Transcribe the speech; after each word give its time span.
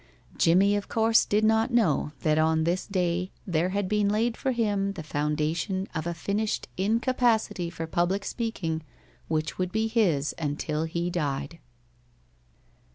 Jimmie, 0.35 0.75
of 0.75 0.87
course, 0.87 1.25
did 1.25 1.43
not 1.43 1.69
know 1.69 2.11
that 2.21 2.39
on 2.39 2.63
this 2.63 2.87
day 2.87 3.29
there 3.45 3.69
had 3.69 3.87
been 3.87 4.09
laid 4.09 4.35
for 4.35 4.51
him 4.51 4.93
the 4.93 5.03
foundation 5.03 5.87
of 5.93 6.07
a 6.07 6.15
finished 6.15 6.67
incapacity 6.75 7.69
for 7.69 7.85
public 7.85 8.25
speaking 8.25 8.81
which 9.27 9.59
would 9.59 9.71
be 9.71 9.87
his 9.87 10.33
until 10.39 10.85
he 10.85 11.11
died. 11.11 11.59